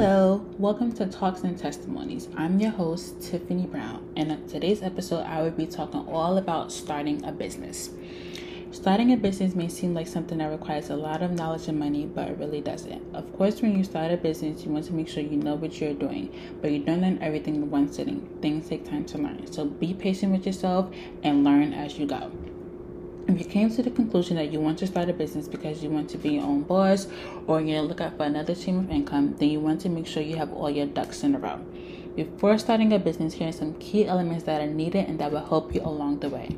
[0.00, 2.26] to Talks and Testimonies.
[2.34, 7.22] I'm your host, Tiffany Brown, and today's episode, I will be talking all about starting
[7.26, 7.90] a business.
[8.70, 12.06] Starting a business may seem like something that requires a lot of knowledge and money,
[12.06, 13.14] but it really doesn't.
[13.14, 15.78] Of course, when you start a business, you want to make sure you know what
[15.82, 18.26] you're doing, but you don't learn everything in one sitting.
[18.40, 19.52] Things take time to learn.
[19.52, 20.90] So be patient with yourself
[21.22, 22.32] and learn as you go.
[23.30, 25.88] If you came to the conclusion that you want to start a business because you
[25.88, 27.06] want to be your own boss
[27.46, 30.34] or you're looking for another stream of income, then you want to make sure you
[30.34, 31.64] have all your ducks in a row.
[32.16, 35.46] Before starting a business, here are some key elements that are needed and that will
[35.46, 36.48] help you along the way.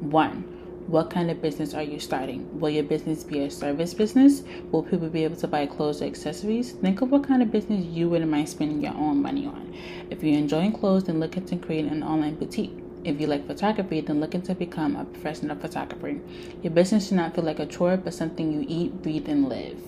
[0.00, 0.44] One,
[0.86, 2.58] what kind of business are you starting?
[2.58, 4.42] Will your business be a service business?
[4.72, 6.72] Will people be able to buy clothes or accessories?
[6.72, 9.76] Think of what kind of business you wouldn't mind spending your own money on.
[10.08, 12.87] If you're enjoying clothes, then look into creating an online boutique.
[13.04, 16.18] If you like photography, then look into become a professional photographer.
[16.62, 19.78] Your business should not feel like a chore, but something you eat, breathe, and live.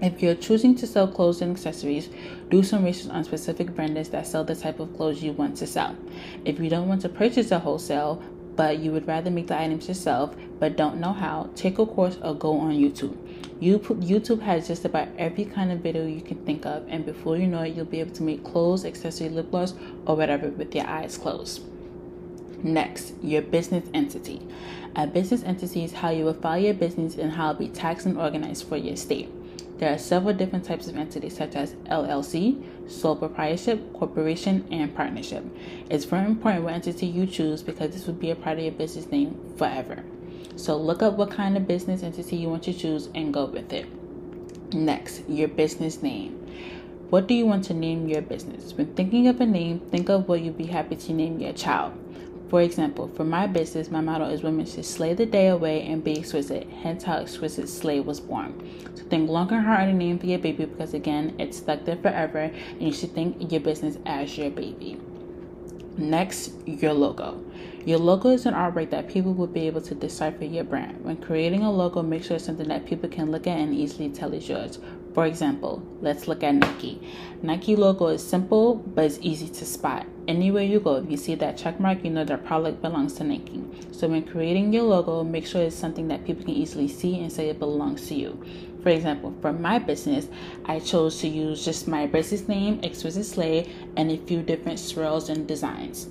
[0.00, 2.10] If you're choosing to sell clothes and accessories,
[2.50, 5.66] do some research on specific brands that sell the type of clothes you want to
[5.66, 5.96] sell.
[6.44, 8.22] If you don't want to purchase a wholesale,
[8.56, 12.18] but you would rather make the items yourself but don't know how, take a course
[12.22, 13.16] or go on YouTube.
[13.60, 17.46] YouTube has just about every kind of video you can think of, and before you
[17.46, 19.74] know it, you'll be able to make clothes, accessory, lip gloss,
[20.06, 21.62] or whatever with your eyes closed.
[22.66, 24.42] Next, your business entity.
[24.96, 28.06] A business entity is how you will file your business and how it'll be taxed
[28.06, 29.28] and organized for your state.
[29.78, 35.44] There are several different types of entities, such as LLC, sole proprietorship, corporation, and partnership.
[35.88, 38.72] It's very important what entity you choose because this will be a part of your
[38.72, 40.02] business name forever.
[40.56, 43.72] So look up what kind of business entity you want to choose and go with
[43.72, 43.86] it.
[44.74, 46.32] Next, your business name.
[47.10, 48.72] What do you want to name your business?
[48.72, 51.96] When thinking of a name, think of what you'd be happy to name your child.
[52.48, 56.04] For example, for my business, my motto is women should slay the day away and
[56.04, 58.54] be exquisite, hence how Exquisite Slay was born.
[58.94, 61.84] So think long and hard on a name for your baby because again, it's stuck
[61.84, 65.00] there forever and you should think your business as your baby.
[65.96, 67.42] Next, your logo.
[67.84, 71.04] Your logo is an artwork that people will be able to decipher your brand.
[71.04, 74.10] When creating a logo, make sure it's something that people can look at and easily
[74.10, 74.78] tell is yours.
[75.16, 77.00] For example, let's look at Nike.
[77.40, 80.04] Nike logo is simple, but it's easy to spot.
[80.28, 83.24] Anywhere you go, if you see that check mark, you know that product belongs to
[83.24, 83.64] Nike.
[83.92, 87.32] So when creating your logo, make sure it's something that people can easily see and
[87.32, 88.38] say it belongs to you.
[88.82, 90.28] For example, for my business,
[90.66, 95.30] I chose to use just my business name, Exquisite Slay, and a few different swirls
[95.30, 96.08] and designs.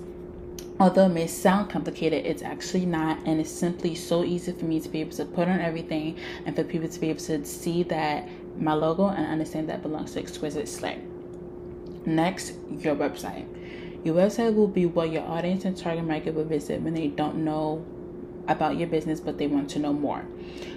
[0.80, 4.80] Although it may sound complicated, it's actually not, and it's simply so easy for me
[4.80, 7.84] to be able to put on everything and for people to be able to see
[7.84, 8.28] that
[8.58, 11.00] my logo and understand that belongs to Exquisite Slay.
[12.04, 13.46] Next, your website.
[14.04, 17.44] Your website will be what your audience and target market will visit when they don't
[17.44, 17.84] know
[18.48, 20.24] about your business, but they want to know more.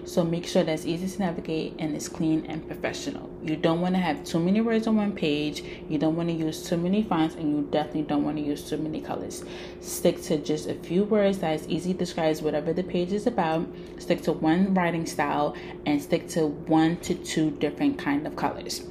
[0.05, 3.29] So make sure that's easy to navigate and it's clean and professional.
[3.43, 5.63] You don't want to have too many words on one page.
[5.87, 8.67] You don't want to use too many fonts, and you definitely don't want to use
[8.67, 9.43] too many colors.
[9.81, 13.27] Stick to just a few words that is easy to describe whatever the page is
[13.27, 13.67] about.
[13.97, 18.83] Stick to one writing style and stick to one to two different kind of colors.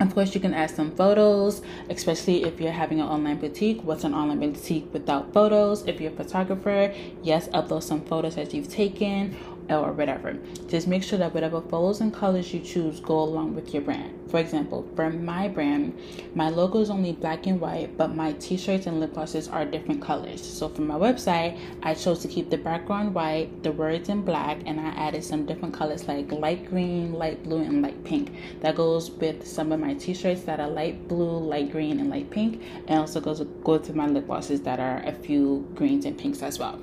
[0.00, 3.84] Of course, you can add some photos, especially if you're having an online boutique.
[3.84, 5.86] What's an online boutique without photos?
[5.86, 9.36] If you're a photographer, yes, upload some photos that you've taken
[9.78, 10.36] or whatever.
[10.68, 14.16] Just make sure that whatever photos and colors you choose go along with your brand.
[14.30, 15.98] For example, for my brand,
[16.34, 20.00] my logo is only black and white, but my t-shirts and lip glosses are different
[20.00, 20.40] colors.
[20.40, 24.58] So for my website, I chose to keep the background white, the words in black,
[24.66, 28.32] and I added some different colors like light green, light blue, and light pink.
[28.60, 32.30] That goes with some of my t-shirts that are light blue, light green, and light
[32.30, 36.16] pink, and also goes goes with my lip glosses that are a few greens and
[36.16, 36.78] pinks as well.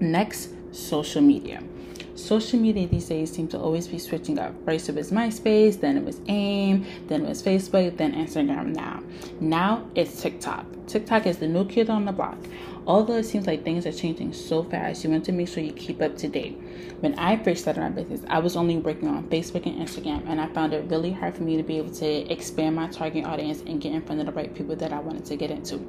[0.00, 1.62] Next, social media
[2.18, 4.52] social media these days seem to always be switching up.
[4.64, 9.02] First it was MySpace, then it was AIM, then it was Facebook, then Instagram now.
[9.40, 10.66] Now it's TikTok.
[10.86, 12.38] TikTok is the new kid on the block.
[12.86, 15.72] Although it seems like things are changing so fast, you want to make sure you
[15.72, 16.58] keep up to date.
[17.00, 20.40] When I first started my business, I was only working on Facebook and Instagram, and
[20.40, 23.60] I found it really hard for me to be able to expand my target audience
[23.60, 25.86] and get in front of the right people that I wanted to get into.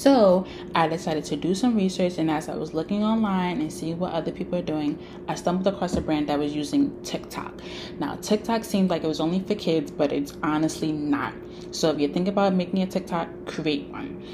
[0.00, 3.98] So I decided to do some research, and as I was looking online and seeing
[3.98, 4.98] what other people are doing,
[5.28, 7.60] I stumbled across a brand that was using TikTok.
[7.98, 11.34] Now, TikTok seemed like it was only for kids, but it's honestly not.
[11.72, 14.24] So if you think about making a TikTok, create one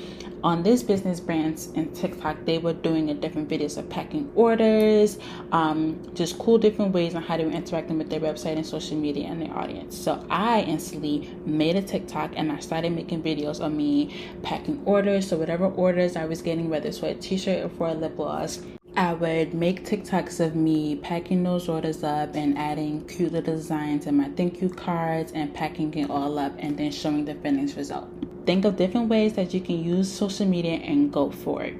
[0.42, 5.18] on this business brands and TikTok, they were doing a different videos of packing orders,
[5.52, 8.96] um, just cool different ways on how they were interacting with their website and social
[8.96, 9.96] media and their audience.
[9.96, 15.28] So I instantly made a TikTok and I started making videos of me packing orders.
[15.28, 18.16] So whatever orders I was getting, whether it's for a t-shirt or for a lip
[18.16, 18.60] gloss,
[18.98, 24.06] I would make TikToks of me packing those orders up and adding cute little designs
[24.06, 27.76] in my thank you cards and packing it all up and then showing the finished
[27.76, 28.08] result.
[28.46, 31.76] Think of different ways that you can use social media and go for it.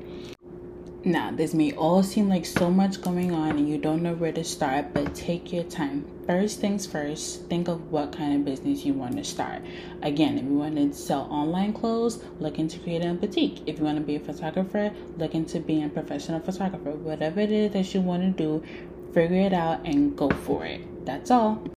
[1.07, 4.33] Now, this may all seem like so much going on and you don't know where
[4.33, 6.05] to start, but take your time.
[6.27, 9.63] First things first, think of what kind of business you want to start.
[10.03, 13.63] Again, if you want to sell online clothes, look into creating a boutique.
[13.67, 16.91] If you want to be a photographer, look into being a professional photographer.
[16.91, 18.65] Whatever it is that you want to do,
[19.15, 21.07] figure it out and go for it.
[21.07, 21.69] That's all.